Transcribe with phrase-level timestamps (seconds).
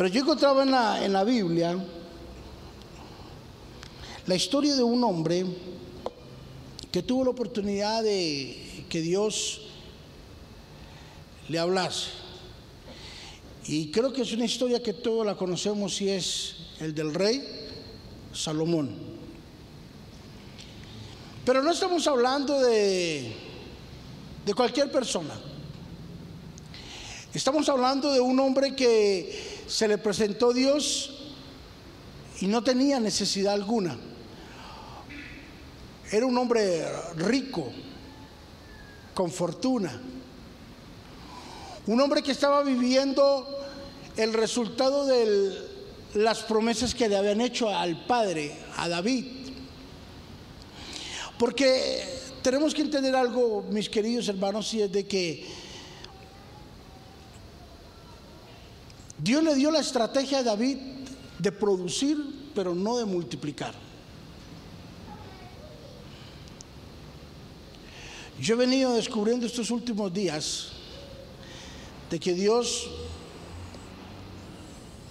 [0.00, 1.76] Pero yo encontraba en la, en la Biblia
[4.26, 5.44] la historia de un hombre
[6.90, 9.60] que tuvo la oportunidad de que Dios
[11.50, 12.12] le hablase.
[13.66, 17.46] Y creo que es una historia que todos la conocemos y es el del rey
[18.32, 18.96] Salomón.
[21.44, 23.34] Pero no estamos hablando de,
[24.46, 25.38] de cualquier persona.
[27.34, 31.10] Estamos hablando de un hombre que se le presentó Dios
[32.40, 33.96] y no tenía necesidad alguna.
[36.10, 36.84] Era un hombre
[37.14, 37.70] rico,
[39.14, 40.02] con fortuna.
[41.86, 43.46] Un hombre que estaba viviendo
[44.16, 45.56] el resultado de
[46.14, 49.24] las promesas que le habían hecho al padre, a David.
[51.38, 52.04] Porque
[52.42, 55.46] tenemos que entender algo, mis queridos hermanos, y es de que
[59.22, 60.78] Dios le dio la estrategia a David
[61.38, 62.16] de producir,
[62.54, 63.74] pero no de multiplicar.
[68.40, 70.68] Yo he venido descubriendo estos últimos días
[72.08, 72.88] de que Dios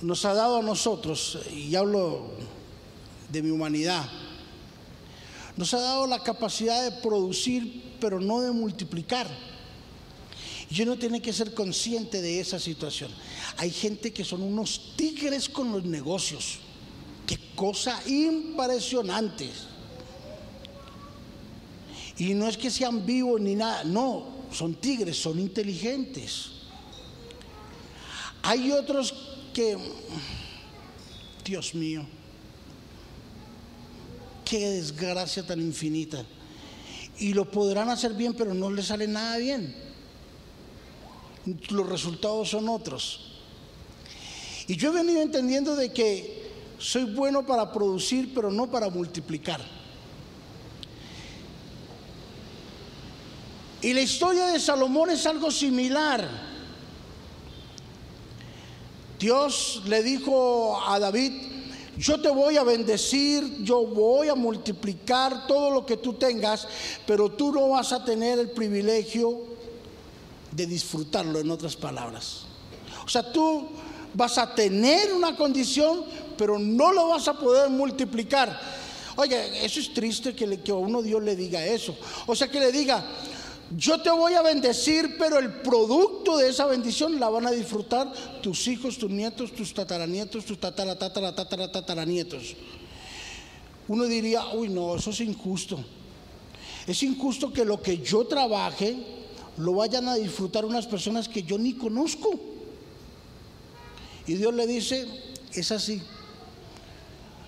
[0.01, 2.31] nos ha dado a nosotros, y hablo
[3.29, 4.09] de mi humanidad,
[5.55, 9.27] nos ha dado la capacidad de producir, pero no de multiplicar.
[10.71, 13.11] Y uno tiene que ser consciente de esa situación.
[13.57, 16.59] Hay gente que son unos tigres con los negocios.
[17.25, 19.49] Qué cosa impresionante.
[22.17, 26.51] Y no es que sean vivos ni nada, no, son tigres, son inteligentes.
[28.43, 29.13] Hay otros
[29.53, 29.77] que,
[31.45, 32.05] Dios mío,
[34.45, 36.23] qué desgracia tan infinita.
[37.19, 39.88] Y lo podrán hacer bien, pero no les sale nada bien.
[41.69, 43.29] Los resultados son otros.
[44.67, 49.61] Y yo he venido entendiendo de que soy bueno para producir, pero no para multiplicar.
[53.81, 56.27] Y la historia de Salomón es algo similar.
[59.19, 61.33] Dios le dijo a David,
[61.97, 66.67] yo te voy a bendecir, yo voy a multiplicar todo lo que tú tengas,
[67.05, 69.58] pero tú no vas a tener el privilegio
[70.51, 72.45] de disfrutarlo, en otras palabras.
[73.05, 73.67] O sea, tú
[74.13, 76.03] vas a tener una condición,
[76.37, 78.59] pero no lo vas a poder multiplicar.
[79.15, 81.97] Oye, eso es triste que, que a uno Dios le diga eso.
[82.25, 83.05] O sea, que le diga,
[83.75, 88.11] yo te voy a bendecir, pero el producto de esa bendición la van a disfrutar
[88.41, 92.55] tus hijos, tus nietos, tus tataranietos, tus tatara, tataranietos.
[93.87, 95.83] Uno diría, uy, no, eso es injusto.
[96.87, 98.95] Es injusto que lo que yo trabaje
[99.59, 102.31] lo vayan a disfrutar unas personas que yo ni conozco.
[104.25, 105.07] Y Dios le dice,
[105.53, 106.01] es así.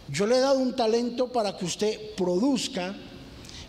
[0.09, 2.95] Yo le he dado un talento para que usted produzca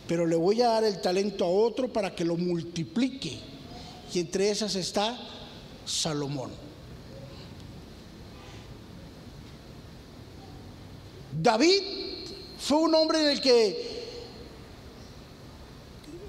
[0.06, 3.38] pero le voy a dar el talento a otro para que lo multiplique.
[4.12, 5.18] Y entre esas está
[5.86, 6.50] Salomón.
[11.40, 11.82] David
[12.58, 13.91] fue un hombre en el que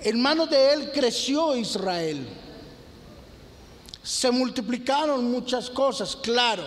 [0.03, 2.27] en manos de él creció Israel.
[4.03, 6.63] Se multiplicaron muchas cosas, claro.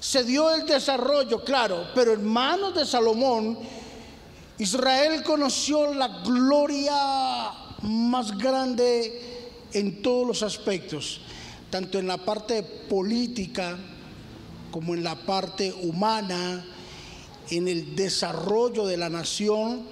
[0.00, 3.58] Se dio el desarrollo, claro, pero en manos de Salomón
[4.58, 7.52] Israel conoció la gloria
[7.82, 11.20] más grande en todos los aspectos,
[11.68, 13.76] tanto en la parte política
[14.70, 16.64] como en la parte humana,
[17.50, 19.86] en el desarrollo de la nación.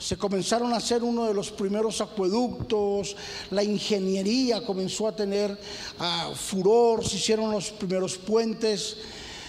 [0.00, 3.14] Se comenzaron a hacer uno de los primeros acueductos,
[3.50, 5.56] la ingeniería comenzó a tener
[6.00, 8.96] ah, furor, se hicieron los primeros puentes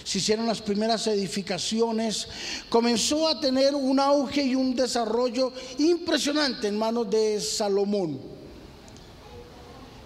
[0.03, 2.27] se hicieron las primeras edificaciones,
[2.69, 8.19] comenzó a tener un auge y un desarrollo impresionante en manos de Salomón.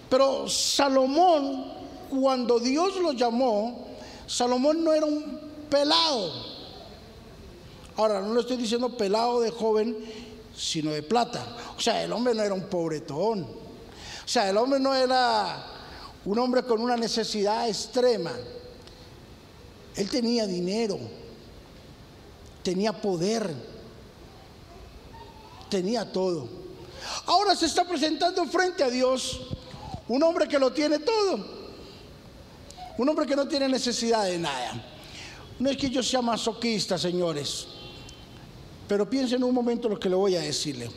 [0.08, 1.72] Pero Salomón,
[2.10, 3.86] cuando Dios lo llamó,
[4.26, 6.30] Salomón no era un pelado.
[7.96, 9.96] Ahora, no le estoy diciendo pelado de joven,
[10.56, 11.56] sino de plata.
[11.76, 13.42] O sea, el hombre no era un pobretón.
[13.42, 15.64] O sea, el hombre no era
[16.24, 18.32] un hombre con una necesidad extrema.
[19.94, 20.98] Él tenía dinero,
[22.62, 23.54] tenía poder,
[25.70, 26.48] tenía todo.
[27.26, 29.40] Ahora se está presentando frente a Dios
[30.08, 31.46] un hombre que lo tiene todo,
[32.98, 34.84] un hombre que no tiene necesidad de nada.
[35.58, 37.66] No es que yo sea masoquista, señores,
[38.88, 40.90] pero piensen un momento lo que le voy a decirle.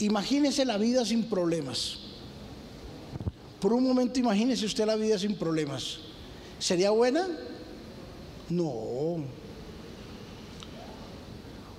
[0.00, 1.98] Imagínese la vida sin problemas.
[3.60, 5.98] Por un momento imagínese usted la vida sin problemas.
[6.58, 7.28] ¿Sería buena?
[8.50, 9.24] No.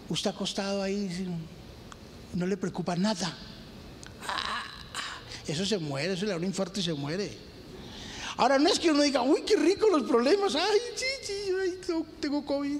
[0.10, 1.28] Usted acostado ahí,
[2.34, 3.36] no le preocupa nada.
[4.28, 4.64] Ah,
[5.48, 7.32] eso se muere, eso le da un infarto y se muere.
[8.38, 12.46] Ahora no es que uno diga, uy, qué rico los problemas, ay, sí, sí, tengo
[12.46, 12.80] COVID.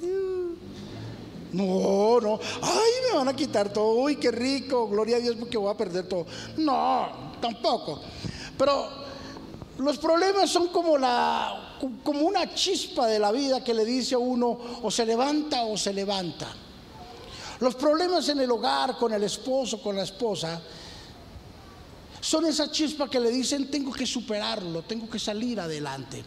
[1.56, 5.58] No, no, ay, me van a quitar todo, uy, qué rico, gloria a Dios porque
[5.58, 6.26] voy a perder todo.
[6.58, 7.08] No,
[7.40, 8.02] tampoco.
[8.58, 8.90] Pero
[9.78, 11.62] los problemas son como la
[12.04, 15.78] como una chispa de la vida que le dice a uno o se levanta o
[15.78, 16.48] se levanta.
[17.60, 20.62] Los problemas en el hogar, con el esposo, con la esposa,
[22.20, 26.24] son esa chispa que le dicen tengo que superarlo, tengo que salir adelante.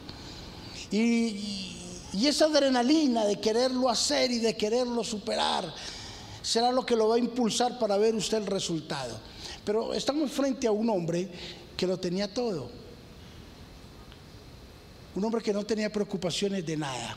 [0.90, 1.77] Y,
[2.12, 5.72] y esa adrenalina de quererlo hacer y de quererlo superar
[6.42, 9.18] será lo que lo va a impulsar para ver usted el resultado.
[9.64, 11.28] Pero estamos frente a un hombre
[11.76, 12.70] que lo tenía todo.
[15.14, 17.16] Un hombre que no tenía preocupaciones de nada.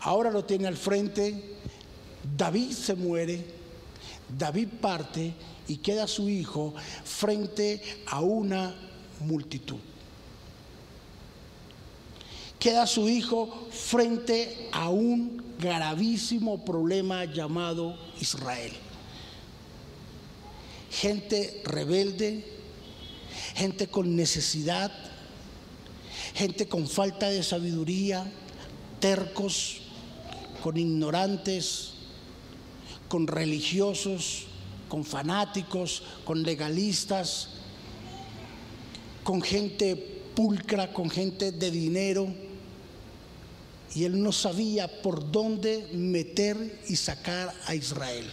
[0.00, 1.56] Ahora lo tiene al frente.
[2.36, 3.42] David se muere.
[4.36, 5.32] David parte
[5.68, 6.74] y queda su hijo
[7.04, 8.74] frente a una
[9.20, 9.78] multitud
[12.62, 18.70] queda su hijo frente a un gravísimo problema llamado Israel.
[20.88, 22.44] Gente rebelde,
[23.56, 24.92] gente con necesidad,
[26.34, 28.30] gente con falta de sabiduría,
[29.00, 29.78] tercos,
[30.62, 31.94] con ignorantes,
[33.08, 34.44] con religiosos,
[34.88, 37.48] con fanáticos, con legalistas,
[39.24, 39.96] con gente
[40.36, 42.51] pulcra, con gente de dinero
[43.94, 48.26] y él no sabía por dónde meter y sacar a Israel.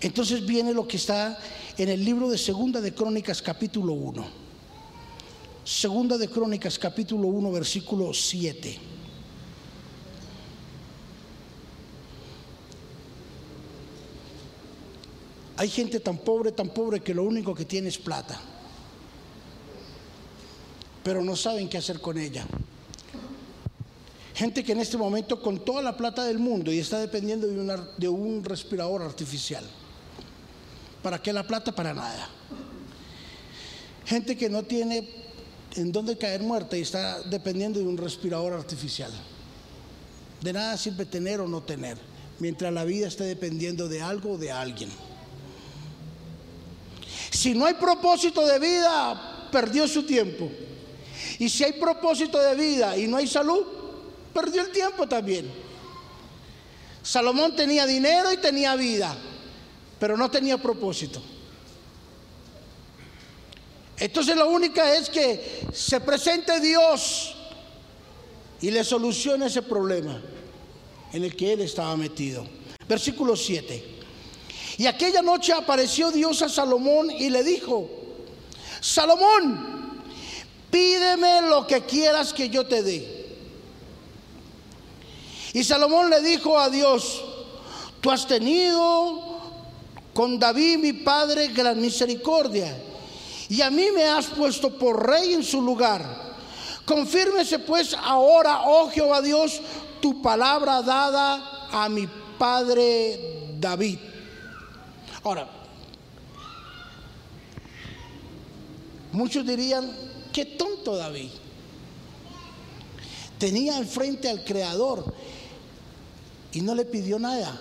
[0.00, 1.38] Entonces viene lo que está
[1.76, 4.26] en el libro de Segunda de Crónicas capítulo 1.
[5.64, 8.78] Segunda de Crónicas capítulo 1 versículo 7.
[15.58, 18.38] Hay gente tan pobre, tan pobre que lo único que tiene es plata,
[21.02, 22.46] pero no saben qué hacer con ella.
[24.36, 27.82] Gente que en este momento con toda la plata del mundo y está dependiendo de,
[27.96, 29.64] de un respirador artificial.
[31.02, 31.74] ¿Para qué la plata?
[31.74, 32.28] Para nada.
[34.04, 35.08] Gente que no tiene
[35.76, 39.10] en dónde caer muerta y está dependiendo de un respirador artificial.
[40.42, 41.96] De nada sirve tener o no tener,
[42.38, 44.90] mientras la vida esté dependiendo de algo o de alguien.
[47.30, 50.50] Si no hay propósito de vida, perdió su tiempo.
[51.38, 53.75] Y si hay propósito de vida y no hay salud,
[54.36, 55.50] perdió el tiempo también.
[57.02, 59.16] Salomón tenía dinero y tenía vida,
[59.98, 61.22] pero no tenía propósito.
[63.96, 67.34] Entonces lo único es que se presente Dios
[68.60, 70.20] y le solucione ese problema
[71.14, 72.46] en el que él estaba metido.
[72.86, 73.96] Versículo 7.
[74.76, 77.88] Y aquella noche apareció Dios a Salomón y le dijo,
[78.82, 80.02] Salomón,
[80.70, 83.15] pídeme lo que quieras que yo te dé.
[85.56, 87.24] Y Salomón le dijo a Dios,
[88.02, 89.40] tú has tenido
[90.12, 92.76] con David mi padre gran misericordia
[93.48, 96.04] y a mí me has puesto por rey en su lugar.
[96.84, 99.62] Confírmese pues ahora, oh Jehová Dios,
[100.02, 102.06] tu palabra dada a mi
[102.38, 103.98] padre David.
[105.22, 105.48] Ahora,
[109.10, 109.90] muchos dirían,
[110.34, 111.30] qué tonto David.
[113.38, 115.14] Tenía al frente al Creador
[116.52, 117.60] y no le pidió nada.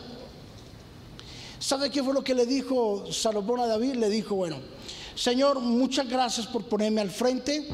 [1.60, 3.96] ¿Sabe qué fue lo que le dijo Salomón a David?
[3.96, 4.58] Le dijo, bueno,
[5.15, 7.68] Señor, muchas gracias por ponerme al frente,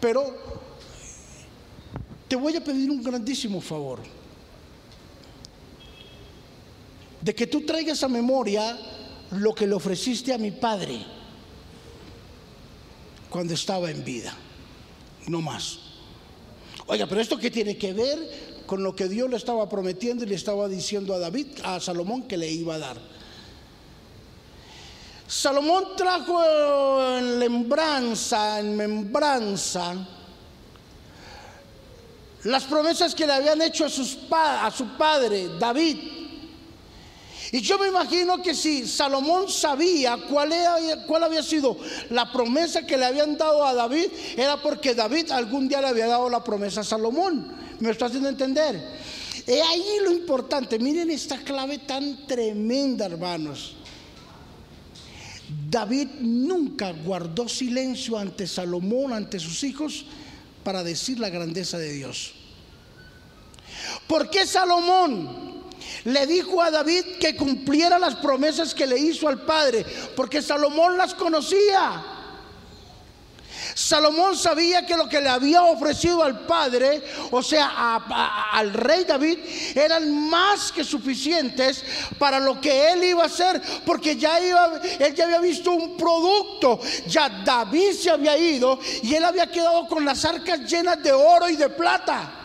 [0.00, 0.34] pero
[2.28, 4.00] te voy a pedir un grandísimo favor.
[7.20, 8.78] De que tú traigas a memoria
[9.32, 11.04] lo que le ofreciste a mi padre
[13.28, 14.34] cuando estaba en vida.
[15.26, 15.80] No más.
[16.86, 20.26] Oiga, pero esto qué tiene que ver con lo que Dios le estaba prometiendo y
[20.26, 22.96] le estaba diciendo a David, a Salomón que le iba a dar.
[25.26, 29.94] Salomón trajo en lembranza, en membranza,
[32.44, 36.13] las promesas que le habían hecho a, a su padre, David.
[37.54, 40.52] Y yo me imagino que si Salomón sabía cuál,
[41.06, 41.78] cuál había sido
[42.10, 44.06] la promesa que le habían dado a David,
[44.36, 47.46] era porque David algún día le había dado la promesa a Salomón.
[47.78, 48.82] ¿Me está haciendo entender?
[49.46, 50.80] He ahí lo importante.
[50.80, 53.76] Miren esta clave tan tremenda, hermanos.
[55.70, 60.06] David nunca guardó silencio ante Salomón, ante sus hijos,
[60.64, 62.32] para decir la grandeza de Dios.
[64.08, 65.54] ¿Por qué Salomón
[66.04, 69.84] le dijo a David que cumpliera las promesas que le hizo al Padre?
[70.16, 72.14] Porque Salomón las conocía.
[73.74, 77.96] Salomón sabía que lo que le había ofrecido al padre, o sea,
[78.52, 79.38] al rey David,
[79.74, 81.84] eran más que suficientes
[82.18, 85.96] para lo que él iba a hacer, porque ya iba, él ya había visto un
[85.96, 91.12] producto, ya David se había ido y él había quedado con las arcas llenas de
[91.12, 92.43] oro y de plata.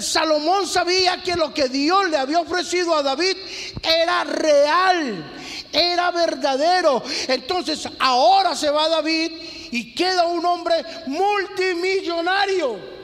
[0.00, 3.36] Salomón sabía que lo que Dios le había ofrecido a David
[3.82, 5.24] era real,
[5.72, 7.02] era verdadero.
[7.26, 9.32] Entonces ahora se va David
[9.70, 12.98] y queda un hombre multimillonario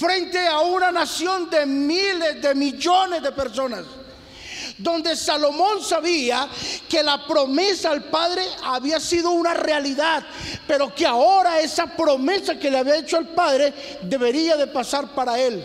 [0.00, 3.84] frente a una nación de miles, de millones de personas.
[4.82, 6.48] Donde Salomón sabía
[6.88, 10.24] que la promesa al Padre había sido una realidad,
[10.66, 13.72] pero que ahora esa promesa que le había hecho al Padre
[14.02, 15.64] debería de pasar para él.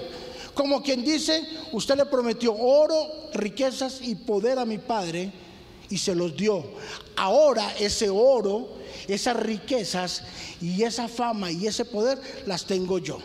[0.53, 5.31] Como quien dice, usted le prometió oro, riquezas y poder a mi Padre
[5.89, 6.63] y se los dio.
[7.15, 10.23] Ahora ese oro esas riquezas
[10.61, 13.19] y esa fama y ese poder las tengo yo.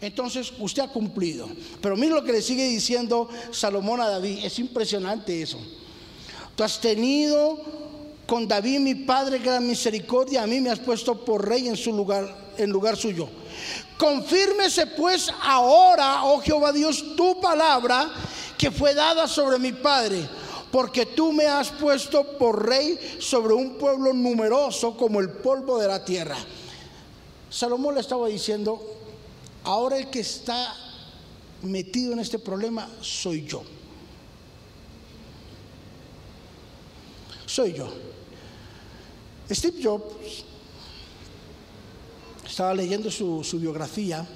[0.00, 1.48] Entonces usted ha cumplido.
[1.80, 4.44] Pero mire lo que le sigue diciendo Salomón a David.
[4.44, 5.58] Es impresionante eso.
[6.54, 7.60] Tú has tenido
[8.26, 10.42] con David mi padre gran misericordia.
[10.42, 13.28] A mí me has puesto por rey en su lugar, en lugar suyo.
[13.96, 18.10] Confírmese pues ahora, oh Jehová Dios, tu palabra
[18.56, 20.28] que fue dada sobre mi padre
[20.70, 25.88] porque tú me has puesto por rey sobre un pueblo numeroso como el polvo de
[25.88, 26.36] la tierra.
[27.50, 28.97] Salomón le estaba diciendo,
[29.64, 30.74] ahora el que está
[31.62, 33.62] metido en este problema soy yo.
[37.46, 37.88] Soy yo.
[39.50, 40.44] Steve Jobs,
[42.46, 44.26] estaba leyendo su, biografía,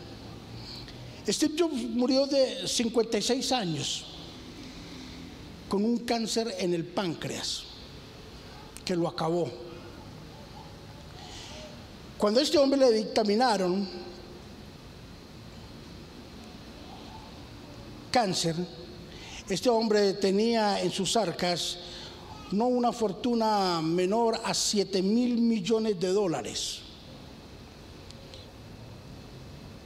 [1.29, 4.07] Steve Jobs murió de 56 años
[5.69, 7.65] con un cáncer en el páncreas
[8.85, 9.51] que lo acabó.
[12.19, 13.89] Cuando a este hombre le dictaminaron
[18.13, 18.55] cáncer,
[19.49, 21.79] este hombre tenía en sus arcas
[22.53, 26.81] no una fortuna menor a 7 mil millones de dólares.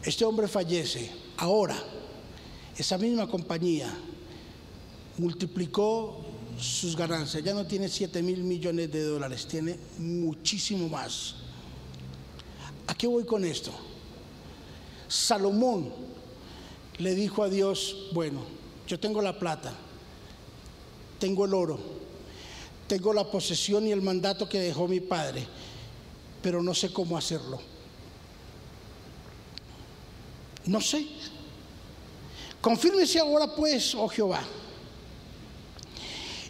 [0.03, 1.11] Este hombre fallece.
[1.39, 1.77] Ahora,
[2.77, 3.93] esa misma compañía
[5.19, 6.25] multiplicó
[6.59, 7.43] sus ganancias.
[7.43, 11.37] Ya no tiene 7 mil millones de dólares, tiene muchísimo más.
[12.87, 13.73] ¿A qué voy con esto?
[15.09, 16.16] Salomón
[16.99, 18.43] le dijo a Dios, bueno,
[18.87, 19.73] yo tengo la plata,
[21.19, 21.79] tengo el oro,
[22.87, 25.47] tengo la posesión y el mandato que dejó mi padre,
[26.43, 27.61] pero no sé cómo hacerlo.
[30.67, 31.07] No sé.
[32.61, 34.43] Confírmese ahora pues, oh Jehová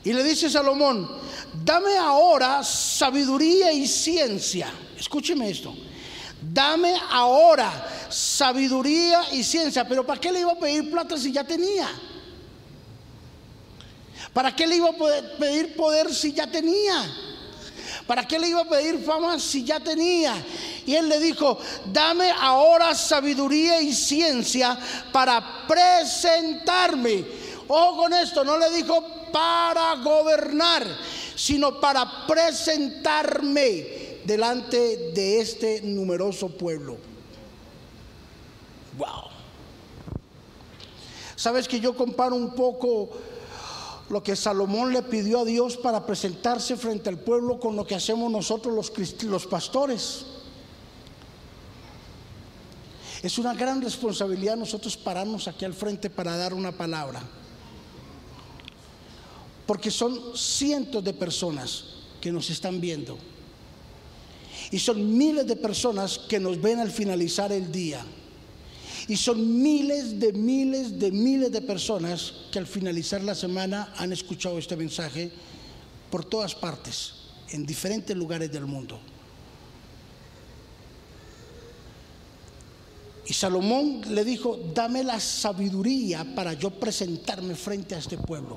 [0.07, 1.11] y le dice Salomón,
[1.65, 4.73] dame ahora sabiduría y ciencia.
[4.97, 5.75] Escúcheme esto.
[6.57, 7.71] Dame ahora
[8.09, 9.87] sabiduría y ciencia.
[9.87, 11.87] Pero ¿para qué le iba a pedir plata si ya tenía?
[14.33, 17.05] ¿Para qué le iba a pedir poder si ya tenía?
[18.07, 20.33] ¿Para qué le iba a pedir fama si ya tenía?
[20.87, 21.59] Y él le dijo,
[21.93, 24.79] dame ahora sabiduría y ciencia
[25.13, 27.23] para presentarme.
[27.69, 30.87] Ojo con esto, no le dijo para gobernar,
[31.35, 36.97] sino para presentarme delante de este numeroso pueblo.
[38.99, 39.31] Wow.
[41.37, 43.11] Sabes que yo comparo un poco
[44.09, 47.95] lo que Salomón le pidió a Dios para presentarse frente al pueblo con lo que
[47.95, 50.27] hacemos nosotros los, los pastores.
[53.23, 57.23] Es una gran responsabilidad nosotros pararnos aquí al frente para dar una palabra.
[59.67, 61.85] Porque son cientos de personas
[62.21, 63.19] que nos están viendo.
[64.71, 68.05] Y son miles de personas que nos ven al finalizar el día.
[69.09, 74.13] Y son miles de miles de miles de personas que al finalizar la semana han
[74.13, 75.31] escuchado este mensaje
[76.11, 77.13] por todas partes,
[77.51, 78.99] en diferentes lugares del mundo.
[83.27, 88.57] Y Salomón le dijo, dame la sabiduría para yo presentarme frente a este pueblo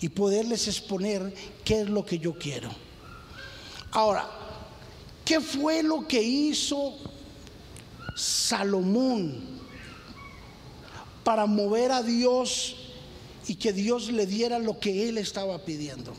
[0.00, 2.70] y poderles exponer qué es lo que yo quiero.
[3.90, 4.28] Ahora,
[5.32, 6.92] ¿qué fue lo que hizo
[8.14, 9.42] Salomón
[11.24, 12.76] para mover a Dios
[13.48, 16.12] y que Dios le diera lo que él estaba pidiendo?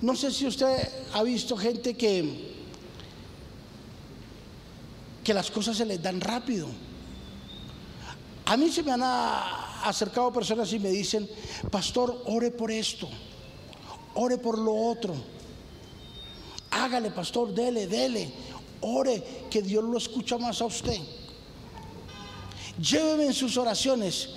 [0.00, 0.74] No sé si usted
[1.12, 2.50] ha visto gente que
[5.22, 6.68] que las cosas se les dan rápido.
[8.46, 11.28] A mí se me han acercado personas y me dicen,
[11.70, 13.10] pastor, ore por esto,
[14.14, 15.41] ore por lo otro.
[16.72, 18.32] Hágale, pastor, dele, dele,
[18.80, 20.98] ore, que Dios lo escucha más a usted.
[22.80, 24.30] Lléveme en sus oraciones.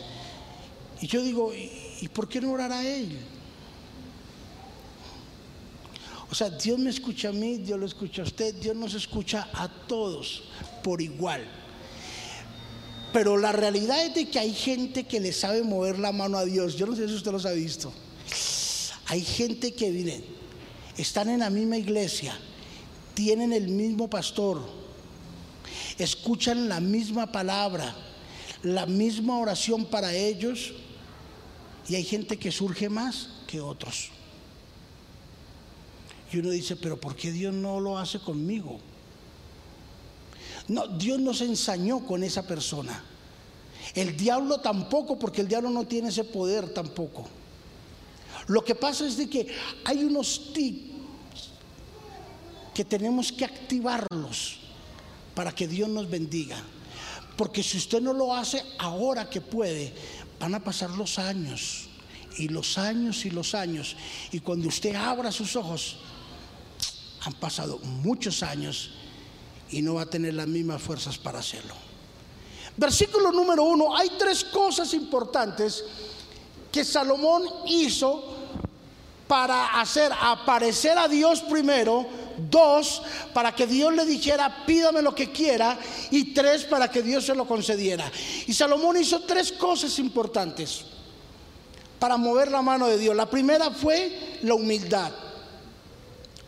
[1.01, 3.17] Y yo digo, ¿y por qué no orar a Él?
[6.29, 9.47] O sea, Dios me escucha a mí, Dios lo escucha a usted, Dios nos escucha
[9.53, 10.43] a todos
[10.83, 11.47] por igual.
[13.13, 16.43] Pero la realidad es de que hay gente que le sabe mover la mano a
[16.43, 16.75] Dios.
[16.75, 17.93] Yo no sé si usted los ha visto.
[19.07, 20.25] Hay gente que, miren,
[20.97, 22.37] están en la misma iglesia,
[23.13, 24.61] tienen el mismo pastor,
[25.97, 27.95] escuchan la misma palabra,
[28.63, 30.73] la misma oración para ellos,
[31.87, 34.09] y hay gente que surge más que otros.
[36.31, 38.79] Y uno dice, pero ¿por qué Dios no lo hace conmigo?
[40.67, 43.03] No, Dios nos ensañó con esa persona.
[43.93, 47.27] El diablo tampoco, porque el diablo no tiene ese poder tampoco.
[48.47, 49.47] Lo que pasa es de que
[49.83, 50.95] hay unos tips
[52.73, 54.57] que tenemos que activarlos
[55.33, 56.57] para que Dios nos bendiga.
[57.37, 59.93] Porque si usted no lo hace ahora que puede,
[60.39, 61.87] van a pasar los años
[62.37, 63.95] y los años y los años.
[64.31, 65.97] Y cuando usted abra sus ojos,
[67.21, 68.91] han pasado muchos años
[69.71, 71.73] y no va a tener las mismas fuerzas para hacerlo.
[72.77, 75.83] Versículo número uno, hay tres cosas importantes
[76.71, 78.34] que Salomón hizo
[79.27, 82.05] para hacer aparecer a Dios primero,
[82.49, 83.01] dos,
[83.33, 85.77] para que Dios le dijera, pídame lo que quiera,
[86.11, 88.11] y tres, para que Dios se lo concediera.
[88.47, 90.85] Y Salomón hizo tres cosas importantes
[91.99, 93.15] para mover la mano de Dios.
[93.15, 95.11] La primera fue la humildad.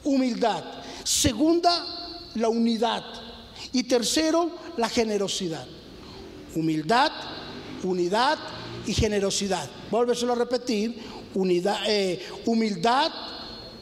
[0.03, 0.63] Humildad.
[1.03, 3.03] Segunda, la unidad.
[3.73, 5.65] Y tercero, la generosidad.
[6.55, 7.11] Humildad,
[7.83, 8.37] unidad
[8.85, 9.69] y generosidad.
[9.89, 11.16] Vuelveselo a repetir.
[11.39, 13.11] Eh, humildad,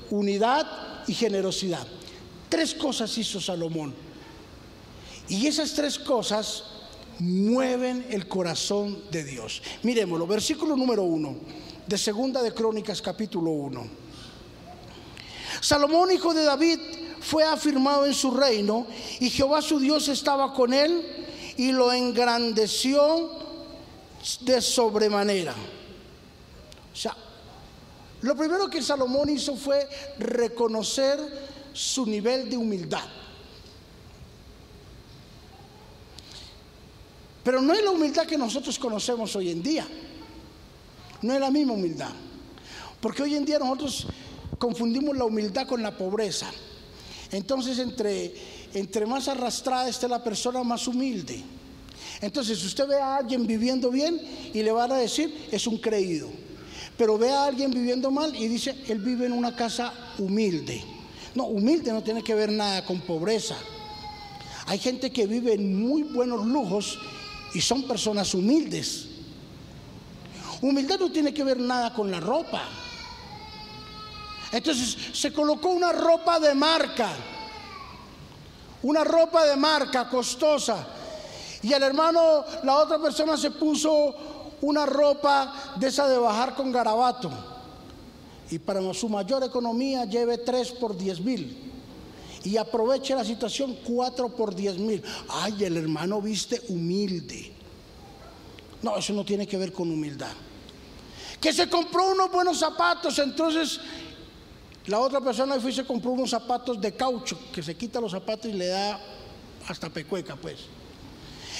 [0.09, 1.87] unidad y generosidad.
[2.49, 3.93] Tres cosas hizo Salomón.
[5.29, 6.63] Y esas tres cosas
[7.19, 9.61] mueven el corazón de Dios.
[9.83, 11.37] Miremoslo, versículo número uno
[11.87, 13.89] de Segunda de Crónicas capítulo 1.
[15.61, 16.79] Salomón, hijo de David,
[17.21, 18.85] fue afirmado en su reino
[19.19, 21.03] y Jehová su Dios estaba con él
[21.57, 23.31] y lo engrandeció
[24.41, 25.55] de sobremanera.
[26.93, 27.15] O sea,
[28.25, 31.19] lo primero que Salomón hizo fue reconocer
[31.73, 33.03] su nivel de humildad.
[37.43, 39.87] Pero no es la humildad que nosotros conocemos hoy en día.
[41.21, 42.09] No es la misma humildad.
[42.99, 44.07] Porque hoy en día nosotros
[44.57, 46.49] confundimos la humildad con la pobreza.
[47.31, 48.33] Entonces, entre,
[48.73, 51.43] entre más arrastrada esté la persona, más humilde.
[52.21, 54.19] Entonces, usted ve a alguien viviendo bien
[54.51, 56.44] y le van a decir, es un creído.
[56.97, 60.83] Pero ve a alguien viviendo mal y dice, él vive en una casa humilde.
[61.33, 63.57] No, humilde no tiene que ver nada con pobreza.
[64.67, 66.97] Hay gente que vive en muy buenos lujos
[67.53, 69.07] y son personas humildes.
[70.61, 72.63] Humildad no tiene que ver nada con la ropa.
[74.51, 77.09] Entonces se colocó una ropa de marca,
[78.83, 80.87] una ropa de marca costosa.
[81.61, 84.15] Y el hermano, la otra persona se puso
[84.65, 87.31] una ropa de esa de bajar con garabato.
[88.49, 91.71] Y para su mayor economía lleve tres por diez mil.
[92.43, 95.03] Y aproveche la situación cuatro por diez mil.
[95.29, 97.53] Ay, el hermano viste humilde.
[98.81, 100.31] No, eso no tiene que ver con humildad.
[101.41, 103.79] Que se compró unos buenos zapatos, entonces
[104.87, 108.11] la otra persona fue y se compró unos zapatos de caucho, que se quita los
[108.11, 108.99] zapatos y le da
[109.67, 110.57] hasta pecueca, pues.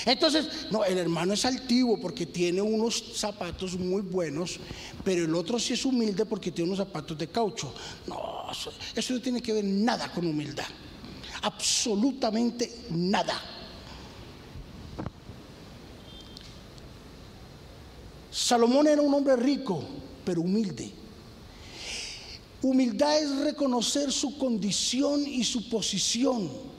[0.05, 4.59] Entonces, no, el hermano es altivo porque tiene unos zapatos muy buenos,
[5.03, 7.73] pero el otro sí es humilde porque tiene unos zapatos de caucho.
[8.05, 8.45] No,
[8.95, 10.67] eso no tiene que ver nada con humildad.
[11.41, 13.41] Absolutamente nada.
[18.29, 19.83] Salomón era un hombre rico,
[20.23, 20.91] pero humilde.
[22.61, 26.74] Humildad es reconocer su condición y su posición.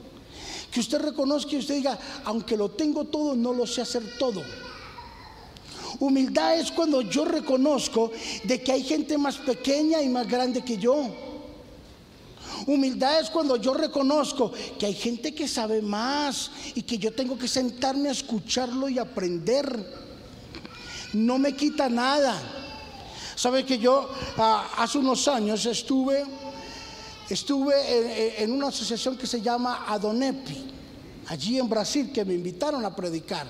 [0.71, 4.43] Que usted reconozca y usted diga, aunque lo tengo todo, no lo sé hacer todo.
[5.99, 8.11] Humildad es cuando yo reconozco
[8.43, 11.07] de que hay gente más pequeña y más grande que yo.
[12.65, 17.37] Humildad es cuando yo reconozco que hay gente que sabe más y que yo tengo
[17.37, 20.07] que sentarme a escucharlo y aprender
[21.13, 22.39] no me quita nada.
[23.35, 26.25] Sabe que yo ah, hace unos años estuve,
[27.29, 30.73] estuve en, una asociación que se llama Adonepi.
[31.27, 33.47] allí en Brasil, que me invitaron a predicar.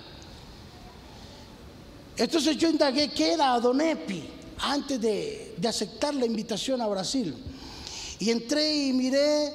[2.17, 4.27] Entonces yo indagué qué era Adonepi
[4.59, 7.35] antes de, aceptar la invitación a Brasil.
[8.19, 9.53] Y entré y miré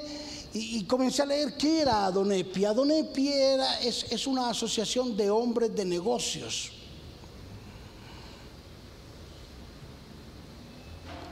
[0.55, 2.65] y, comencé a leer qué era Adonepi.
[2.65, 6.71] Adonepi era, es, es una asociación de hombres de negocios.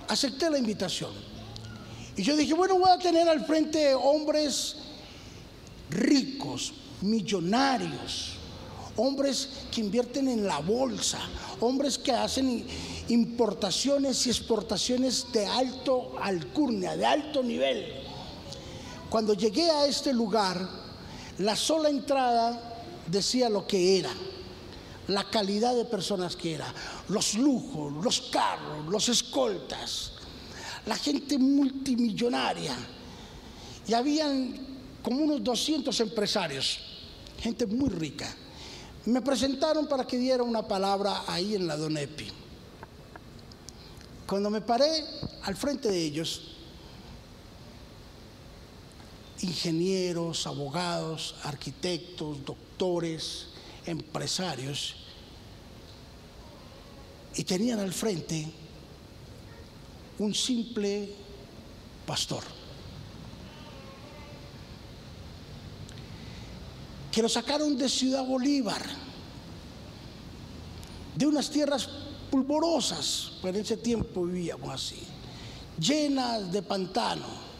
[0.08, 1.29] Acepté la invitación.
[2.16, 4.76] Y yo dije, bueno, voy a tener al frente hombres
[5.90, 8.32] ricos, millonarios,
[8.96, 11.20] hombres que invierten en la bolsa,
[11.60, 12.66] hombres que hacen
[13.08, 17.94] importaciones y exportaciones de alto alcurnia, de alto nivel.
[19.08, 20.68] Cuando llegué a este lugar,
[21.38, 24.10] la sola entrada decía lo que era,
[25.08, 26.72] la calidad de personas que era,
[27.08, 30.12] los lujos, los carros, los escoltas,
[30.86, 32.74] la gente multimillonaria.
[33.86, 34.54] Y habían
[35.02, 36.78] como unos 200 empresarios,
[37.38, 38.32] gente muy rica.
[39.06, 42.28] Me presentaron para que diera una palabra ahí en la Donepi.
[44.26, 45.04] Cuando me paré
[45.42, 46.42] al frente de ellos,
[49.40, 53.46] ingenieros, abogados, arquitectos, doctores,
[53.86, 54.96] empresarios,
[57.34, 58.52] y tenían al frente
[60.20, 61.08] un simple
[62.06, 62.44] pastor.
[67.10, 68.82] Que lo sacaron de Ciudad Bolívar,
[71.16, 71.88] de unas tierras
[72.30, 75.02] pulvorosas, pero en ese tiempo vivíamos así,
[75.78, 77.50] llenas de pantano.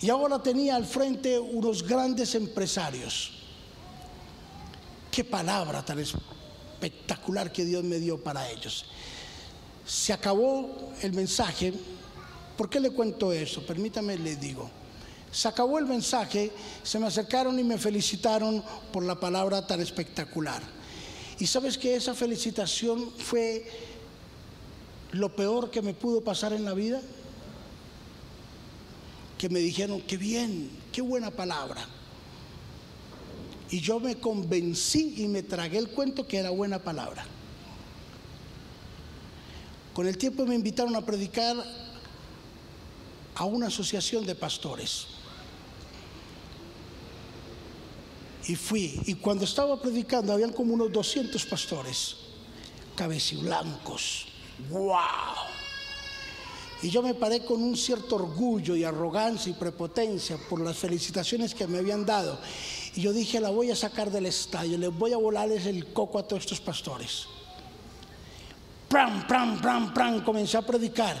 [0.00, 3.32] Y ahora tenía al frente unos grandes empresarios.
[5.10, 8.84] Qué palabra tan espectacular que Dios me dio para ellos
[9.86, 11.72] se acabó el mensaje.
[12.56, 13.64] ¿Por qué le cuento eso?
[13.66, 14.70] Permítame, le digo.
[15.30, 20.62] Se acabó el mensaje, se me acercaron y me felicitaron por la palabra tan espectacular.
[21.38, 23.66] Y sabes que esa felicitación fue
[25.12, 27.00] lo peor que me pudo pasar en la vida.
[29.38, 31.84] Que me dijeron, qué bien, qué buena palabra.
[33.70, 37.24] Y yo me convencí y me tragué el cuento que era buena palabra.
[39.94, 41.56] Con el tiempo me invitaron a predicar
[43.34, 45.06] a una asociación de pastores.
[48.48, 52.16] Y fui, y cuando estaba predicando habían como unos 200 pastores,
[52.96, 54.26] cabeciblancos.
[54.70, 54.98] ¡Wow!
[56.82, 61.54] Y yo me paré con un cierto orgullo y arrogancia y prepotencia por las felicitaciones
[61.54, 62.40] que me habían dado.
[62.96, 66.18] Y yo dije, la voy a sacar del estadio, les voy a volarles el coco
[66.18, 67.28] a todos estos pastores
[68.92, 71.16] pram, pram, pram, pram, comencé a predicar.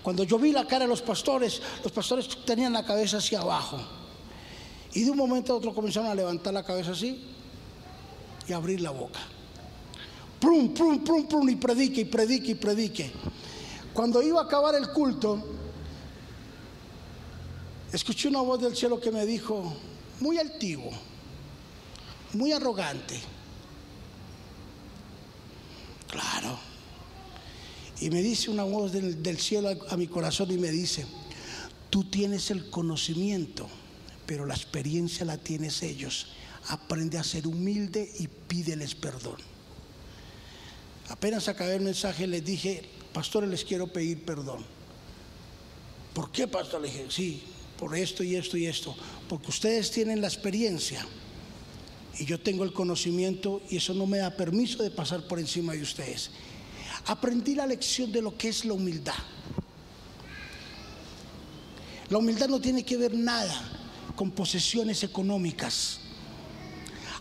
[0.00, 3.80] Cuando yo vi la cara de los pastores, los pastores tenían la cabeza hacia abajo.
[4.94, 7.34] Y de un momento a otro comenzaron a levantar la cabeza así
[8.46, 9.18] y abrir la boca.
[10.38, 13.10] Prum, prum, prum, prum, y predique, y predique, y predique.
[13.92, 15.42] Cuando iba a acabar el culto,
[17.92, 19.74] escuché una voz del cielo que me dijo,
[20.20, 20.90] muy altivo,
[22.34, 23.18] muy arrogante.
[26.08, 26.56] Claro,
[28.00, 31.06] y me dice una voz del, cielo a, mi corazón y me dice,
[31.88, 33.68] tú tienes el conocimiento,
[34.26, 36.28] pero la experiencia la tienes ellos.
[36.68, 39.36] Aprende a ser humilde y pídeles perdón.
[41.08, 42.82] Apenas acabé el mensaje les dije,
[43.12, 44.64] pastores, les quiero pedir perdón.
[46.12, 46.82] ¿Por qué, pastor?
[46.82, 47.42] Le dije, sí,
[47.78, 48.94] por esto y esto y esto.
[49.28, 51.06] Porque ustedes tienen la experiencia
[52.18, 55.72] y yo tengo el conocimiento y eso no me da permiso de pasar por encima
[55.72, 56.30] de ustedes
[57.06, 59.14] aprendí la lección de lo que es la humildad.
[62.08, 63.54] La humildad no tiene que ver nada
[64.14, 66.00] con posesiones económicas.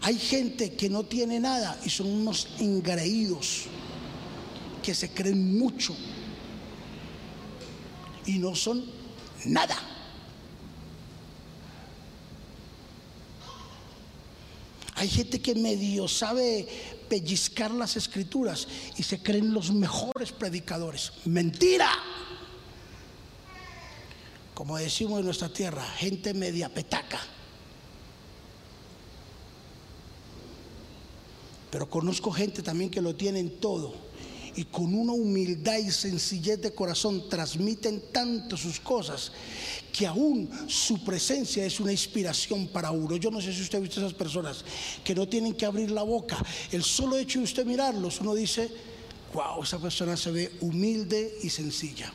[0.01, 3.63] Hay gente que no tiene nada y son unos engreídos
[4.83, 5.95] que se creen mucho
[8.25, 8.85] y no son
[9.45, 9.77] nada.
[14.95, 16.67] Hay gente que medio sabe
[17.07, 21.13] pellizcar las escrituras y se creen los mejores predicadores.
[21.25, 21.89] Mentira.
[24.53, 27.19] Como decimos en nuestra tierra, gente media petaca.
[31.71, 34.04] Pero conozco gente también que lo tienen todo
[34.55, 39.31] y con una humildad y sencillez de corazón transmiten tanto sus cosas
[39.91, 43.17] que aún su presencia es una inspiración para uno.
[43.17, 44.63] Yo no sé si usted ha visto esas personas
[45.03, 46.37] que no tienen que abrir la boca.
[46.71, 48.69] El solo hecho de usted mirarlos, uno dice,
[49.33, 52.11] wow, esa persona se ve humilde y sencilla.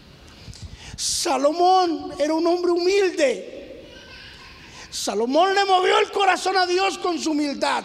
[0.96, 3.60] Salomón era un hombre humilde.
[4.90, 7.84] Salomón le movió el corazón a Dios con su humildad.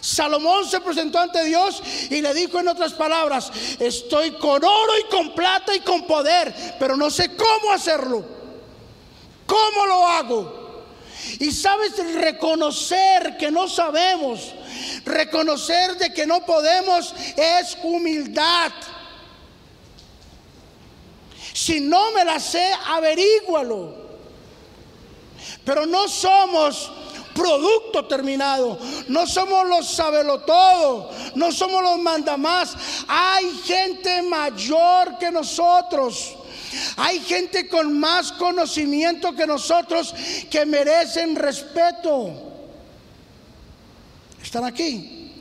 [0.00, 5.10] Salomón se presentó ante Dios y le dijo en otras palabras, estoy con oro y
[5.10, 8.24] con plata y con poder, pero no sé cómo hacerlo.
[9.46, 10.60] ¿Cómo lo hago?
[11.38, 14.54] Y sabes, reconocer que no sabemos,
[15.04, 18.72] reconocer de que no podemos es humildad.
[21.52, 23.94] Si no me la sé, averígualo.
[25.64, 26.90] Pero no somos
[27.34, 28.78] producto terminado.
[29.08, 32.76] No somos los sabelo todo, no somos los mandamás.
[33.08, 36.36] Hay gente mayor que nosotros.
[36.96, 40.14] Hay gente con más conocimiento que nosotros
[40.48, 42.30] que merecen respeto.
[44.42, 45.32] ¿Están aquí?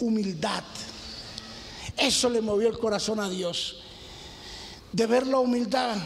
[0.00, 0.64] Humildad.
[1.96, 3.82] Eso le movió el corazón a Dios.
[4.92, 5.96] De ver la humildad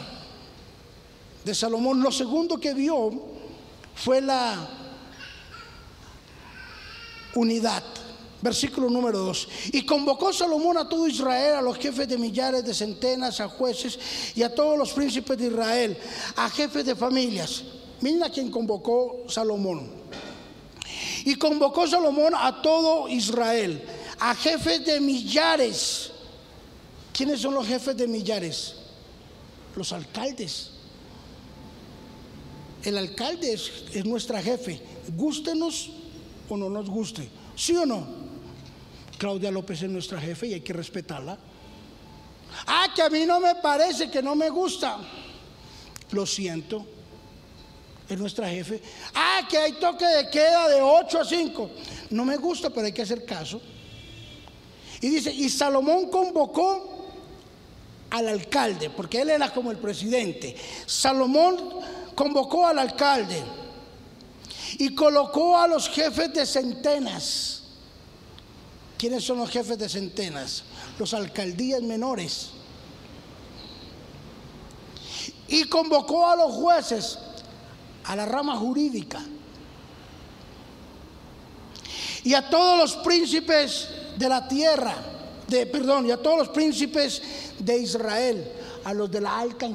[1.43, 2.01] de Salomón.
[2.01, 3.34] Lo segundo que vio
[3.95, 4.67] fue la
[7.35, 7.83] unidad.
[8.41, 9.47] Versículo número 2.
[9.73, 13.97] Y convocó Salomón a todo Israel, a los jefes de millares, de centenas, a jueces
[14.35, 15.97] y a todos los príncipes de Israel,
[16.35, 17.63] a jefes de familias.
[18.01, 19.89] Miren a quien convocó Salomón.
[21.23, 23.83] Y convocó Salomón a todo Israel,
[24.19, 26.11] a jefes de millares.
[27.11, 28.75] ¿Quiénes son los jefes de millares?
[29.75, 30.74] Los alcaldes.
[32.85, 34.79] El alcalde es, nuestra jefe,
[35.17, 35.89] gústenos
[36.47, 38.05] o no nos guste, ¿sí o no?
[39.17, 41.35] Claudia López es nuestra jefe y hay que respetarla.
[42.67, 44.99] Ah, que a mí no me parece, que no me gusta.
[46.11, 46.85] Lo siento,
[48.07, 48.79] es nuestra jefe.
[49.15, 51.71] Ah, que hay toque de queda de 8 a 5.
[52.11, 53.59] No me gusta, pero hay que hacer caso.
[55.01, 57.07] Y dice, y Salomón convocó
[58.11, 60.55] al alcalde, porque él era como el presidente.
[60.85, 61.57] Salomón
[62.15, 63.43] convocó al alcalde
[64.77, 67.63] y colocó a los jefes de centenas.
[68.97, 70.63] ¿Quiénes son los jefes de centenas?
[70.97, 72.51] Los alcaldías menores.
[75.47, 77.19] Y convocó a los jueces,
[78.05, 79.21] a la rama jurídica.
[82.23, 84.95] Y a todos los príncipes de la tierra,
[85.47, 87.21] de, perdón, y a todos los príncipes
[87.59, 88.51] de Israel,
[88.83, 89.65] a los de la alta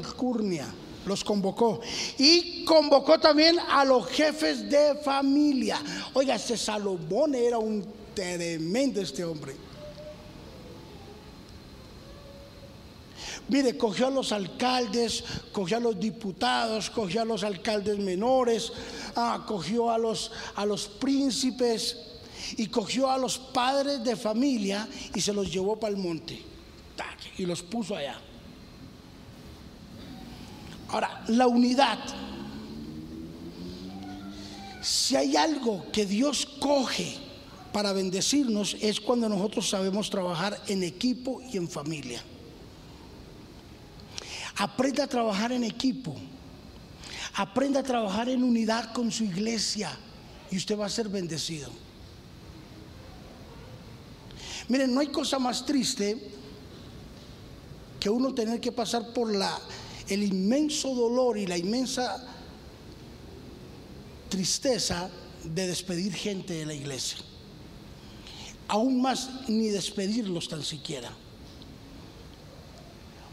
[1.06, 1.80] los convocó.
[2.18, 5.80] Y convocó también a los jefes de familia.
[6.14, 7.84] Oiga, este Salomón era un
[8.14, 9.54] tremendo este hombre.
[13.48, 18.72] Mire, cogió a los alcaldes, cogió a los diputados, cogió a los alcaldes menores,
[19.16, 21.96] ah, cogió a los, a los príncipes
[22.56, 26.50] y cogió a los padres de familia y se los llevó para el monte
[27.38, 28.20] y los puso allá.
[30.92, 31.98] Ahora, la unidad.
[34.83, 37.16] Si hay algo que Dios coge
[37.72, 42.22] para bendecirnos es cuando nosotros sabemos trabajar en equipo y en familia.
[44.57, 46.16] Aprenda a trabajar en equipo.
[47.35, 49.96] Aprenda a trabajar en unidad con su iglesia
[50.50, 51.70] y usted va a ser bendecido.
[54.68, 56.33] Miren, no hay cosa más triste
[57.98, 59.59] que uno tener que pasar por la
[60.10, 62.26] el inmenso dolor y la inmensa
[64.28, 65.08] tristeza
[65.44, 67.18] de despedir gente de la iglesia.
[68.68, 71.10] Aún más ni despedirlos tan siquiera.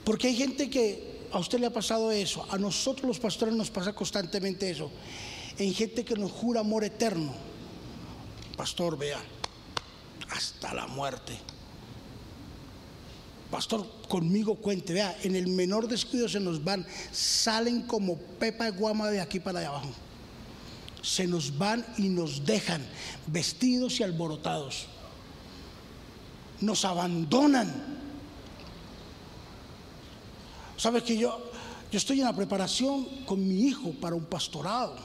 [0.03, 3.69] Porque hay gente que a usted le ha pasado eso, a nosotros los pastores nos
[3.69, 4.89] pasa constantemente eso.
[5.57, 7.33] En gente que nos jura amor eterno.
[8.55, 9.19] Pastor, vea,
[10.29, 11.37] hasta la muerte
[13.49, 18.71] pastor, conmigo cuente, vea, en el menor descuido se nos van, salen como pepa de
[18.71, 19.89] guama de aquí para allá abajo.
[21.01, 22.85] Se nos van y nos dejan
[23.27, 24.87] vestidos y alborotados.
[26.59, 27.97] Nos abandonan.
[30.75, 31.51] ¿Sabes que yo,
[31.91, 34.95] yo estoy en la preparación con mi hijo para un pastorado?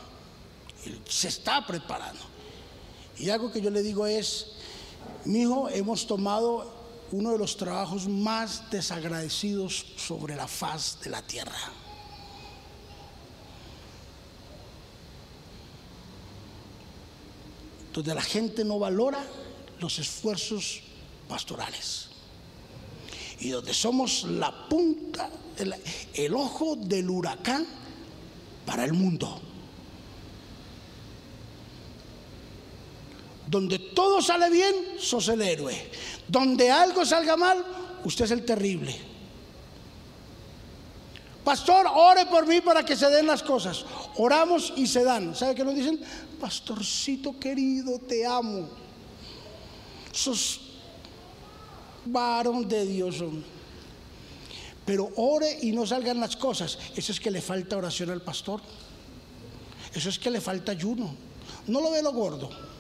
[0.85, 2.21] Él se está preparando.
[3.19, 4.49] Y algo que yo le digo es,
[5.25, 6.72] mi hijo, hemos tomado
[7.13, 11.59] uno de los trabajos más desagradecidos sobre la faz de la tierra.
[17.93, 19.23] Donde la gente no valora
[19.79, 20.81] los esfuerzos
[21.29, 22.09] pastorales.
[23.41, 25.29] Y donde somos la punta,
[26.15, 27.67] el, ojo del huracán
[28.65, 29.39] para el mundo.
[33.49, 35.91] Donde todo sale bien, sos el héroe.
[36.33, 37.63] Donde algo salga mal,
[38.05, 38.99] usted es el terrible.
[41.45, 43.85] Pastor, ore por mí para que se den las cosas.
[44.17, 45.35] Oramos y se dan.
[45.37, 46.01] ¿Sabe qué nos dicen?
[46.41, 48.67] Pastorcito querido, te amo.
[50.11, 50.61] Sos
[52.07, 53.23] varón de Dios.
[54.87, 56.79] Pero ore y no salgan las cosas.
[56.97, 58.63] Eso es que le falta oración al pastor.
[59.93, 61.15] Eso es que le falta ayuno.
[61.67, 62.72] No lo ve lo gordo.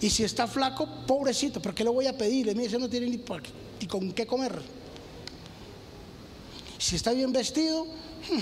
[0.00, 2.54] Y si está flaco, pobrecito, ¿por qué le voy a pedirle?
[2.54, 3.20] Mire, ese no tiene ni,
[3.80, 4.60] ni con qué comer.
[6.78, 8.38] Si está bien vestido, hmm,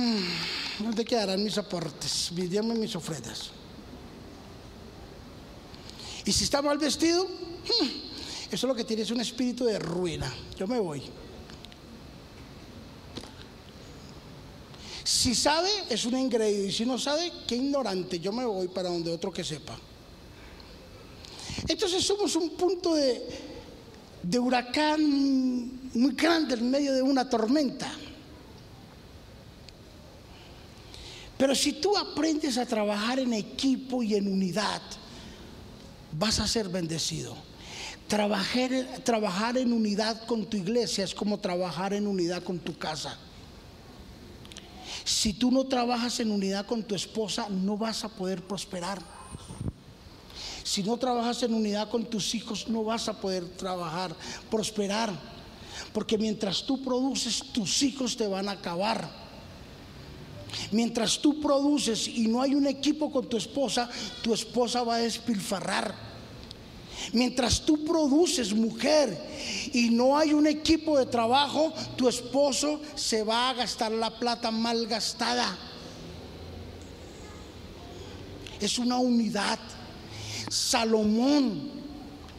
[0.00, 2.30] hmm, ¿dónde quedarán mis aportes?
[2.34, 3.50] Díganme mis ofrendas.
[6.26, 7.86] Y si está mal vestido, hmm,
[8.52, 10.30] eso es lo que tiene, es un espíritu de ruina.
[10.58, 11.02] Yo me voy.
[15.20, 16.64] Si sabe, es un engreído.
[16.64, 18.18] Y si no sabe, qué ignorante.
[18.18, 19.78] Yo me voy para donde otro que sepa.
[21.68, 23.28] Entonces somos un punto de,
[24.22, 27.92] de huracán muy grande en medio de una tormenta.
[31.36, 34.80] Pero si tú aprendes a trabajar en equipo y en unidad,
[36.12, 37.36] vas a ser bendecido.
[38.08, 38.70] Trabajar,
[39.04, 43.18] trabajar en unidad con tu iglesia es como trabajar en unidad con tu casa.
[45.04, 49.00] Si tú no trabajas en unidad con tu esposa, no vas a poder prosperar.
[50.62, 54.14] Si no trabajas en unidad con tus hijos, no vas a poder trabajar,
[54.50, 55.12] prosperar.
[55.92, 59.10] Porque mientras tú produces, tus hijos te van a acabar.
[60.70, 63.88] Mientras tú produces y no hay un equipo con tu esposa,
[64.22, 66.09] tu esposa va a despilfarrar.
[67.12, 69.18] Mientras tú produces mujer
[69.72, 74.50] y no hay un equipo de trabajo, tu esposo se va a gastar la plata
[74.50, 75.56] mal gastada.
[78.60, 79.58] Es una unidad.
[80.48, 81.80] Salomón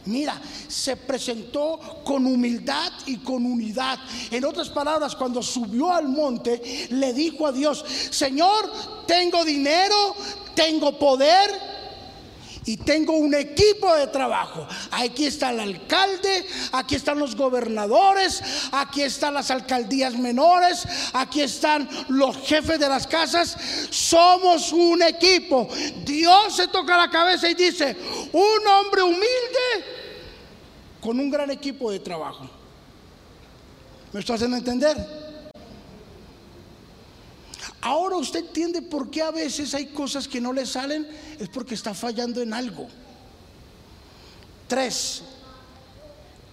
[0.04, 3.98] Mira, se presentó con humildad y con unidad.
[4.30, 8.70] En otras palabras, cuando subió al monte, le dijo a Dios, Señor,
[9.06, 10.16] tengo dinero,
[10.56, 11.71] tengo poder,
[12.64, 14.66] y tengo un equipo de trabajo.
[14.90, 21.88] Aquí está el alcalde, aquí están los gobernadores, aquí están las alcaldías menores, aquí están
[22.08, 23.56] los jefes de las casas.
[23.90, 25.68] Somos un equipo.
[26.04, 27.96] Dios se toca la cabeza y dice,
[28.32, 30.02] un hombre humilde
[31.00, 32.48] con un gran equipo de trabajo.
[34.12, 35.21] ¿Me está haciendo entender?
[37.82, 41.06] Ahora usted entiende por qué a veces hay cosas que no le salen,
[41.38, 42.86] es porque está fallando en algo.
[44.68, 45.22] Tres,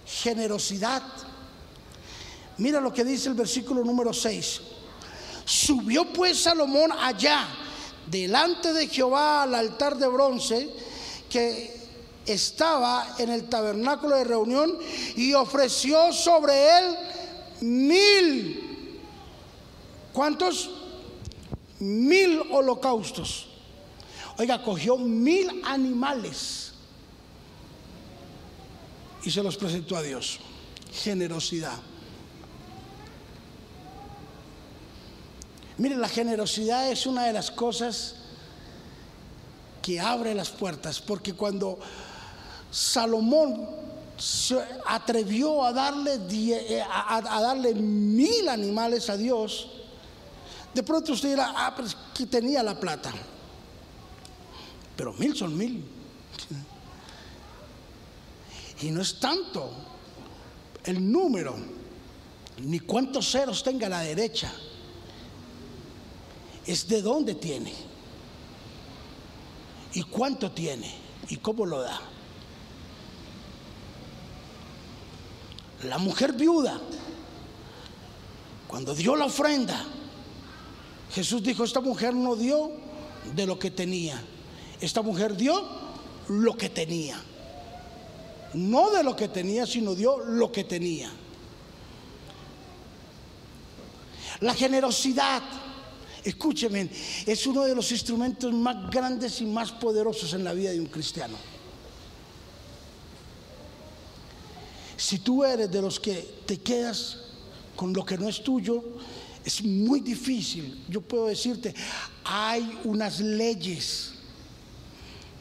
[0.07, 1.03] generosidad.
[2.57, 4.61] Mira lo que dice el versículo número 6.
[5.45, 7.47] Subió pues Salomón allá,
[8.07, 10.67] delante de Jehová, al altar de bronce,
[11.29, 11.79] que
[12.25, 14.79] estaba en el tabernáculo de reunión,
[15.15, 16.95] y ofreció sobre él
[17.61, 18.99] mil.
[20.11, 20.71] ¿Cuántos?
[21.79, 23.47] Mil holocaustos.
[24.37, 26.73] Oiga, cogió mil animales
[29.23, 30.39] y se los presentó a Dios.
[30.93, 31.77] Generosidad.
[35.77, 38.15] Mire, la generosidad es una de las cosas
[39.81, 41.79] que abre las puertas, porque cuando
[42.69, 43.67] Salomón
[44.17, 49.78] se atrevió a darle, eh, a darle mil animales a Dios,
[50.73, 53.11] de pronto usted dirá, ah, pues que tenía la plata.
[54.95, 55.83] Pero mil son mil.
[58.81, 59.71] Y no es tanto
[60.83, 61.55] el número,
[62.61, 64.53] ni cuántos ceros tenga a la derecha.
[66.65, 67.73] Es de dónde tiene.
[69.93, 70.93] Y cuánto tiene.
[71.29, 71.99] Y cómo lo da.
[75.83, 76.79] La mujer viuda,
[78.67, 79.85] cuando dio la ofrenda,
[81.11, 82.71] Jesús dijo, esta mujer no dio
[83.35, 84.21] de lo que tenía.
[84.79, 85.61] Esta mujer dio
[86.27, 87.19] lo que tenía.
[88.53, 91.09] No de lo que tenía, sino dio lo que tenía.
[94.41, 95.41] La generosidad,
[96.23, 96.89] escúcheme,
[97.25, 100.85] es uno de los instrumentos más grandes y más poderosos en la vida de un
[100.85, 101.35] cristiano.
[104.95, 107.17] Si tú eres de los que te quedas
[107.75, 108.83] con lo que no es tuyo,
[109.43, 110.83] es muy difícil.
[110.87, 111.73] Yo puedo decirte,
[112.23, 114.13] hay unas leyes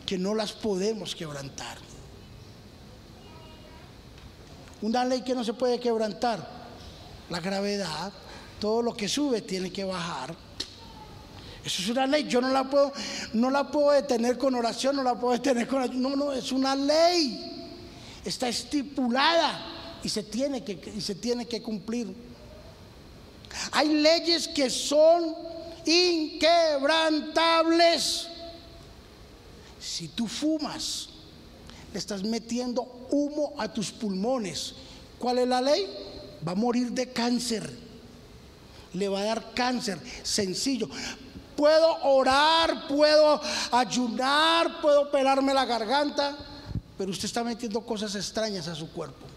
[0.07, 1.79] que no las podemos quebrantar.
[4.81, 6.49] Una ley que no se puede quebrantar,
[7.29, 8.13] la gravedad,
[8.61, 10.35] todo lo que sube tiene que bajar.
[11.65, 12.93] Eso es una ley, yo no la puedo,
[13.35, 16.75] no la puedo detener con oración, no la puedo detener con no, no, es una
[16.75, 17.69] ley.
[18.25, 22.28] está estipulada y se tiene que, y se tiene que cumplir.
[23.73, 25.35] Hay leyes que son
[25.85, 28.29] inquebrantables.
[29.81, 31.11] Si tú fumas,
[31.93, 34.75] le estás metiendo humo a tus pulmones.
[35.19, 35.87] ¿Cuál es la ley?
[36.47, 37.69] Va a morir de cáncer.
[38.95, 40.89] Le va a dar cáncer, sencillo.
[41.57, 43.41] Puedo orar, puedo
[43.73, 46.37] ayunar, puedo pelarme la garganta,
[46.97, 49.28] pero usted está metiendo cosas extrañas a su cuerpo.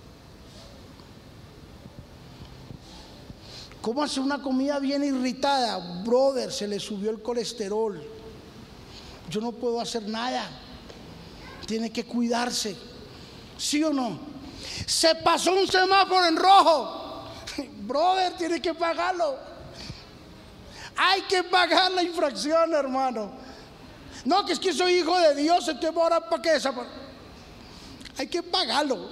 [3.82, 6.03] ¿Cómo hace una comida bien irritada?
[6.03, 8.01] Brother, se le subió el colesterol.
[9.29, 10.47] Yo no puedo hacer nada.
[11.65, 12.75] Tiene que cuidarse.
[13.57, 14.19] ¿Sí o no?
[14.86, 17.25] Se pasó un semáforo en rojo.
[17.82, 19.36] Brother, tiene que pagarlo.
[20.95, 23.32] Hay que pagar la infracción, hermano.
[24.25, 26.59] No, que es que soy hijo de Dios, entonces ahora para qué
[28.19, 29.09] Hay que pagarlo.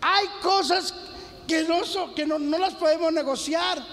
[0.00, 0.92] Hay cosas
[1.48, 3.84] que no, no, las podemos negociar.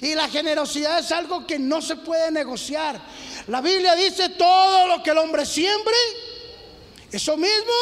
[0.00, 3.00] Y la generosidad es algo que no se puede negociar.
[3.48, 5.94] La Biblia dice todo lo que el hombre siembre,
[7.10, 7.72] eso mismo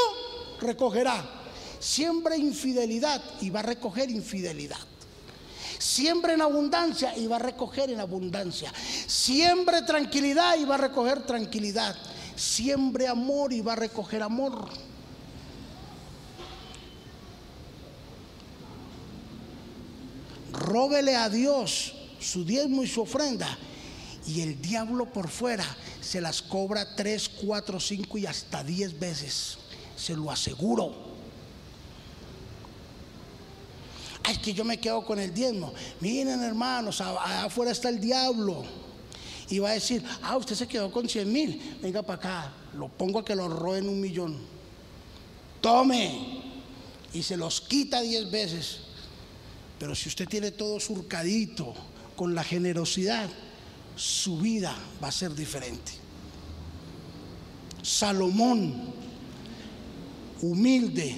[0.60, 1.22] recogerá.
[1.78, 4.78] Siempre infidelidad y va a recoger infidelidad.
[5.78, 8.72] Siempre en abundancia y va a recoger en abundancia.
[9.06, 11.96] Siempre tranquilidad y va a recoger tranquilidad.
[12.36, 14.68] Siempre amor y va a recoger amor.
[20.60, 23.58] Róbele a Dios su diezmo y su ofrenda.
[24.26, 25.64] Y el diablo por fuera
[26.00, 29.58] se las cobra tres, cuatro, cinco y hasta diez veces.
[29.96, 31.10] Se lo aseguro.
[34.22, 35.72] Ay, que yo me quedo con el diezmo.
[36.00, 38.62] Miren, hermanos, afuera está el diablo.
[39.48, 41.78] Y va a decir, ah, usted se quedó con cien mil.
[41.82, 44.38] Venga para acá, lo pongo a que lo roben un millón.
[45.60, 46.42] Tome.
[47.12, 48.89] Y se los quita diez veces.
[49.80, 51.72] Pero si usted tiene todo surcadito
[52.14, 53.30] con la generosidad,
[53.96, 55.92] su vida va a ser diferente.
[57.80, 58.92] Salomón,
[60.42, 61.16] humilde,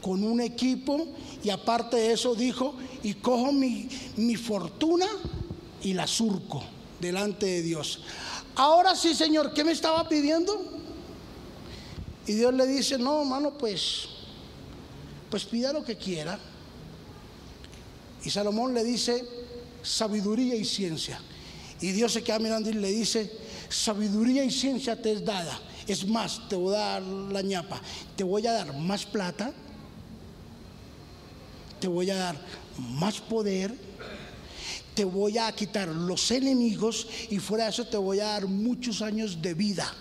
[0.00, 1.08] con un equipo
[1.44, 5.06] y aparte de eso dijo, y cojo mi, mi fortuna
[5.82, 6.64] y la surco
[6.98, 8.00] delante de Dios.
[8.54, 10.58] Ahora sí, Señor, ¿qué me estaba pidiendo?
[12.26, 14.08] Y Dios le dice, no, hermano, pues,
[15.28, 16.38] pues pida lo que quiera.
[18.24, 19.24] Y Salomón le dice
[19.82, 21.20] sabiduría y ciencia.
[21.80, 23.30] Y Dios se queda mirando y le dice,
[23.68, 25.58] sabiduría y ciencia te es dada.
[25.86, 27.80] Es más, te voy a dar la ñapa.
[28.16, 29.52] Te voy a dar más plata.
[31.80, 32.44] Te voy a dar
[32.78, 33.74] más poder.
[34.94, 39.00] Te voy a quitar los enemigos y fuera de eso te voy a dar muchos
[39.00, 39.94] años de vida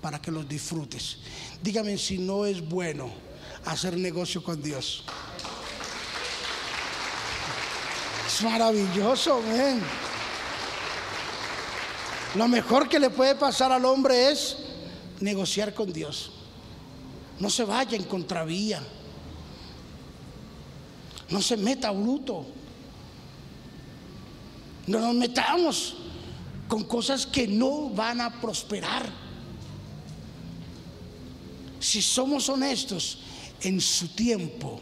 [0.00, 1.16] para que los disfrutes.
[1.60, 3.10] Dígame si no es bueno
[3.64, 5.04] hacer negocio con Dios
[8.42, 9.82] maravilloso, ven.
[12.34, 14.56] Lo mejor que le puede pasar al hombre es
[15.20, 16.32] negociar con Dios.
[17.40, 18.82] No se vaya en contravía.
[21.30, 22.46] No se meta bruto.
[24.86, 25.96] No nos metamos
[26.68, 29.08] con cosas que no van a prosperar.
[31.80, 33.20] Si somos honestos,
[33.60, 34.80] en su tiempo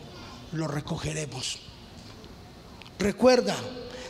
[0.52, 1.59] lo recogeremos.
[2.99, 3.57] Recuerda,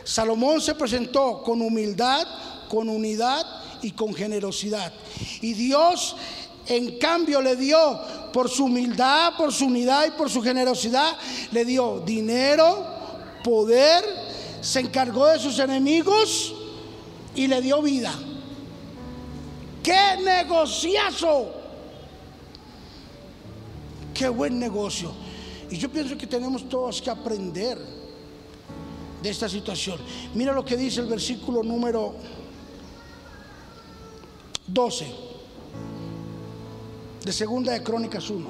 [0.03, 2.25] Salomón se presentó con humildad,
[2.69, 3.45] con unidad
[3.81, 4.93] y con generosidad.
[5.41, 6.15] Y Dios,
[6.67, 7.99] en cambio, le dio
[8.31, 11.17] por su humildad, por su unidad y por su generosidad,
[11.51, 12.85] le dio dinero,
[13.43, 14.03] poder,
[14.61, 16.53] se encargó de sus enemigos
[17.35, 18.13] y le dio vida.
[19.83, 21.53] ¡Qué negociazo!
[24.13, 25.11] ¡Qué buen negocio!
[25.69, 27.96] Y yo pienso que tenemos todos que aprender
[29.21, 29.99] de esta situación.
[30.33, 32.15] Mira lo que dice el versículo número
[34.67, 35.05] 12
[37.23, 38.45] de Segunda de Crónicas 1.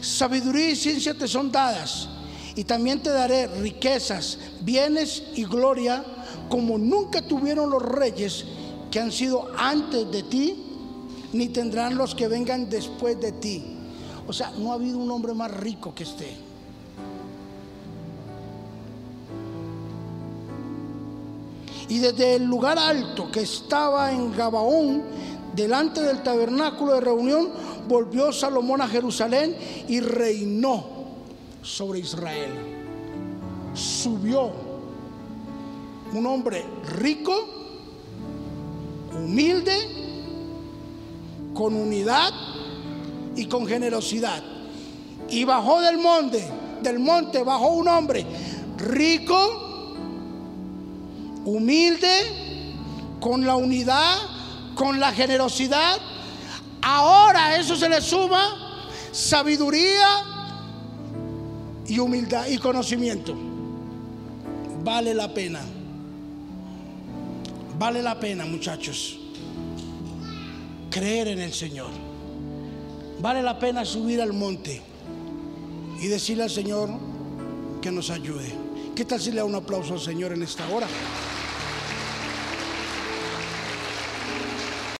[0.00, 2.08] Sabiduría y ciencia te son dadas
[2.56, 6.04] y también te daré riquezas, bienes y gloria
[6.48, 8.44] como nunca tuvieron los reyes
[8.90, 10.62] que han sido antes de ti,
[11.32, 13.64] ni tendrán los que vengan después de ti.
[14.26, 16.36] O sea, no ha habido un hombre más rico que este.
[21.88, 25.02] Y desde el lugar alto que estaba en Gabaón,
[25.54, 27.50] delante del tabernáculo de reunión,
[27.86, 29.56] volvió Salomón a Jerusalén
[29.88, 30.84] y reinó
[31.62, 32.52] sobre Israel.
[33.74, 34.50] Subió
[36.12, 36.64] un hombre
[36.98, 37.34] rico,
[39.12, 40.04] humilde,
[41.54, 42.32] con unidad
[43.36, 44.42] y con generosidad.
[45.30, 46.44] Y bajó del monte,
[46.82, 48.26] del monte bajó un hombre
[48.76, 49.63] rico,
[51.44, 52.64] humilde,
[53.20, 54.18] con la unidad,
[54.74, 55.98] con la generosidad.
[56.82, 58.64] Ahora a eso se le suma
[59.12, 60.08] sabiduría
[61.86, 63.34] y humildad y conocimiento.
[64.82, 65.60] Vale la pena.
[67.78, 69.18] Vale la pena, muchachos,
[70.90, 71.90] creer en el Señor.
[73.20, 74.80] Vale la pena subir al monte
[76.00, 76.90] y decirle al Señor
[77.80, 78.63] que nos ayude.
[78.94, 80.86] ¿Qué tal si le da un aplauso al Señor en esta hora?